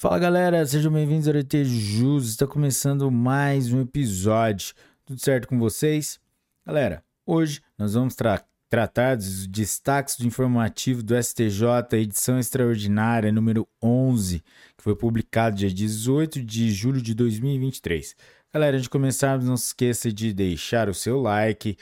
[0.00, 2.28] Fala galera, sejam bem-vindos ao RT Jus.
[2.28, 4.72] Está começando mais um episódio.
[5.04, 6.20] Tudo certo com vocês?
[6.64, 8.40] Galera, hoje nós vamos tra
[8.70, 11.64] tratar dos destaques do informativo do STJ,
[11.94, 14.38] edição extraordinária número 11,
[14.76, 18.14] que foi publicado dia 18 de julho de 2023.
[18.54, 21.76] Galera, antes de começarmos, não se esqueça de deixar o seu like,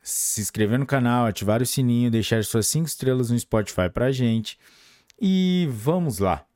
[0.00, 4.58] se inscrever no canal, ativar o sininho, deixar suas 5 estrelas no Spotify pra gente.
[5.20, 6.46] E vamos lá.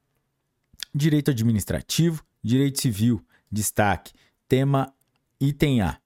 [0.92, 4.12] Direito administrativo, direito civil, destaque,
[4.48, 4.92] tema
[5.40, 5.98] item A.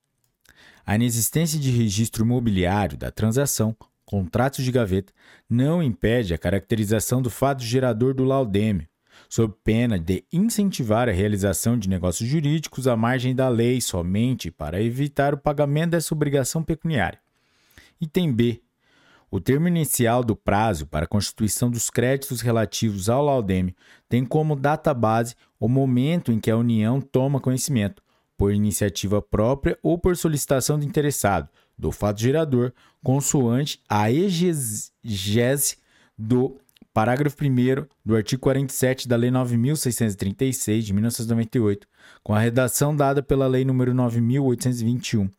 [0.85, 5.11] A inexistência de registro imobiliário da transação, contratos de gaveta,
[5.49, 8.87] não impede a caracterização do fato gerador do laudêmio,
[9.27, 14.79] sob pena de incentivar a realização de negócios jurídicos à margem da lei somente para
[14.79, 17.19] evitar o pagamento dessa obrigação pecuniária.
[17.99, 18.61] Item B.
[19.35, 23.75] O termo inicial do prazo para a constituição dos créditos relativos ao laudêmio
[24.07, 28.01] tem como data base o momento em que a União toma conhecimento,
[28.37, 32.71] por iniciativa própria ou por solicitação do interessado, do fato gerador,
[33.03, 34.89] consoante a egese
[36.17, 36.55] do
[36.93, 41.85] parágrafo 1 do artigo 47 da Lei 9.636 de 1998,
[42.23, 45.29] com a redação dada pela Lei nº 9.821,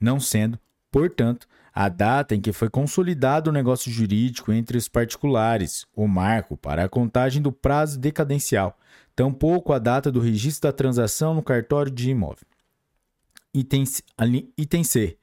[0.00, 0.56] não sendo,
[0.92, 6.56] portanto, a data em que foi consolidado o negócio jurídico entre os particulares, o marco
[6.56, 8.78] para a contagem do prazo decadencial,
[9.16, 12.46] tampouco a data do registro da transação no cartório de imóvel.
[13.52, 13.84] Item,
[14.56, 15.18] item C.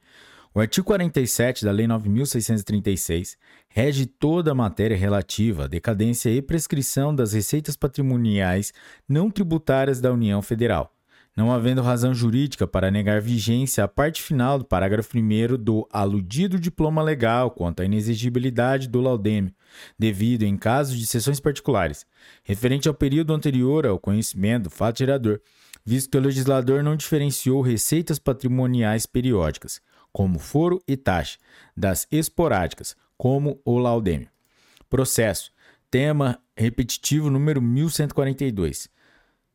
[0.54, 7.14] O artigo 47 da Lei 9.636 rege toda a matéria relativa à decadência e prescrição
[7.14, 8.74] das receitas patrimoniais
[9.08, 10.94] não tributárias da União Federal,
[11.36, 16.58] não havendo razão jurídica para negar vigência à parte final do parágrafo 1 do aludido
[16.58, 19.52] diploma legal quanto à inexigibilidade do laudêmio,
[19.98, 22.06] devido, em casos de sessões particulares,
[22.42, 25.40] referente ao período anterior ao conhecimento do fato gerador,
[25.84, 29.80] visto que o legislador não diferenciou receitas patrimoniais periódicas,
[30.12, 31.38] como foro e taxa,
[31.74, 34.28] das esporádicas, como o laudêmio.
[34.90, 35.50] Processo.
[35.90, 38.88] Tema repetitivo número 1142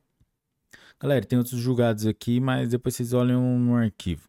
[1.00, 4.28] Galera, tem outros julgados aqui, mas depois vocês olham no arquivo.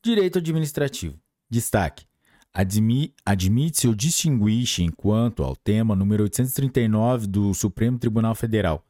[0.00, 1.18] Direito administrativo.
[1.50, 2.06] Destaque.
[2.54, 8.86] Admite-se ou distinguixe enquanto ao tema número 839 do Supremo Tribunal Federal,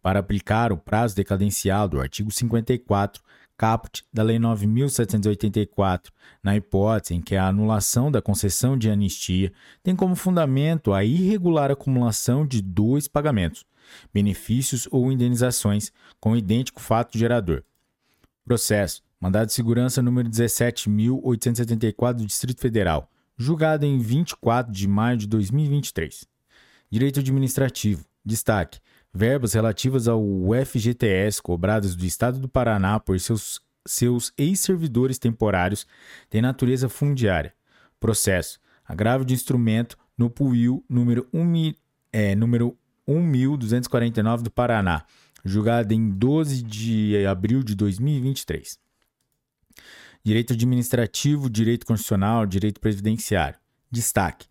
[0.00, 3.20] para aplicar o prazo decadencial do artigo 54
[3.56, 6.10] caput da Lei 9.784,
[6.42, 9.52] na hipótese em que a anulação da concessão de anistia
[9.82, 13.64] tem como fundamento a irregular acumulação de dois pagamentos,
[14.12, 17.62] benefícios ou indenizações, com idêntico fato gerador.
[18.44, 19.04] Processo.
[19.18, 26.26] Mandado de segurança número 17.874 do Distrito Federal, julgado em 24 de maio de 2023.
[26.90, 28.04] Direito administrativo.
[28.22, 28.78] Destaque
[29.16, 30.22] verbas relativas ao
[30.64, 35.86] FGTS cobradas do Estado do Paraná por seus, seus ex-servidores temporários
[36.28, 37.54] têm natureza fundiária.
[37.98, 38.60] Processo.
[38.84, 41.74] Agravo de instrumento no PUIL número, 1,
[42.12, 42.76] é, número
[43.08, 45.04] 1249 do Paraná,
[45.44, 48.78] julgado em 12 de abril de 2023.
[50.22, 53.58] Direito administrativo, direito constitucional, direito previdenciário.
[53.90, 54.46] Destaque: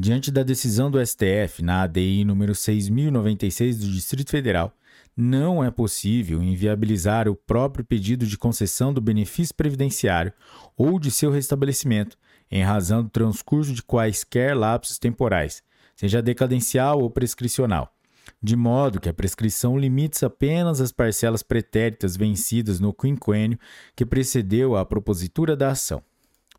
[0.00, 4.72] Diante da decisão do STF na ADI número 6096 do Distrito Federal,
[5.16, 10.32] não é possível inviabilizar o próprio pedido de concessão do benefício previdenciário
[10.76, 12.16] ou de seu restabelecimento
[12.48, 15.64] em razão do transcurso de quaisquer lapsos temporais,
[15.96, 17.92] seja decadencial ou prescricional,
[18.40, 23.58] de modo que a prescrição limite-se apenas às parcelas pretéritas vencidas no quinquênio
[23.96, 26.00] que precedeu a propositura da ação.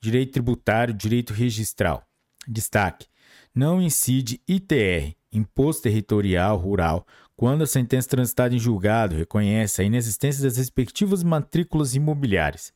[0.00, 2.04] Direito tributário, direito registral.
[2.46, 3.06] Destaque:
[3.54, 10.42] não incide ITR, Imposto Territorial Rural, quando a sentença transitada em julgado reconhece a inexistência
[10.42, 12.72] das respectivas matrículas imobiliárias.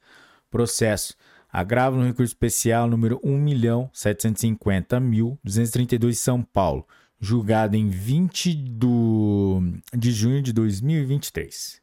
[0.50, 1.14] Processo:
[1.54, 6.84] agravo no recurso especial número 1.750.232 São Paulo,
[7.20, 9.62] julgado em 20 do...
[9.96, 11.80] de junho de 2023.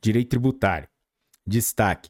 [0.00, 0.86] Direito tributário.
[1.44, 2.08] Destaque: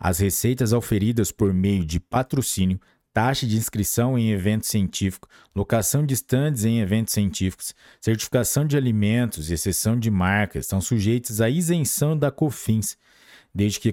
[0.00, 2.80] as receitas auferidas por meio de patrocínio,
[3.12, 9.48] taxa de inscrição em evento científico, locação de estandes em eventos científicos, certificação de alimentos
[9.48, 12.98] e exceção de marcas estão sujeitas à isenção da COFINS,
[13.54, 13.92] desde que